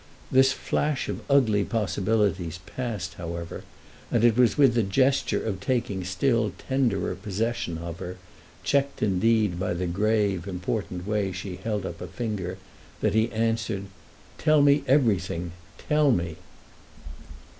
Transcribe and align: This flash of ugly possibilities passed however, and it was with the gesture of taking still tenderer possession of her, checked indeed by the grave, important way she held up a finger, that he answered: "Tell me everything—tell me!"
This 0.31 0.51
flash 0.51 1.07
of 1.09 1.21
ugly 1.29 1.63
possibilities 1.63 2.57
passed 2.65 3.13
however, 3.21 3.63
and 4.11 4.23
it 4.23 4.35
was 4.35 4.57
with 4.57 4.73
the 4.73 4.81
gesture 4.81 5.45
of 5.45 5.59
taking 5.59 6.03
still 6.03 6.53
tenderer 6.57 7.13
possession 7.13 7.77
of 7.77 7.99
her, 7.99 8.17
checked 8.63 9.03
indeed 9.03 9.59
by 9.59 9.75
the 9.75 9.85
grave, 9.85 10.47
important 10.47 11.05
way 11.05 11.31
she 11.31 11.57
held 11.57 11.85
up 11.85 12.01
a 12.01 12.07
finger, 12.07 12.57
that 13.01 13.13
he 13.13 13.31
answered: 13.31 13.83
"Tell 14.39 14.63
me 14.63 14.83
everything—tell 14.87 16.09
me!" 16.11 16.37